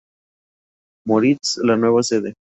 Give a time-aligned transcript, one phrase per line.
[1.05, 2.33] Moritz la nueva sede.